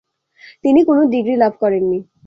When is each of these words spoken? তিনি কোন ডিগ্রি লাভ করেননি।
তিনি 0.63 0.79
কোন 0.83 0.97
ডিগ্রি 1.11 1.35
লাভ 1.35 1.53
করেননি। 1.59 1.99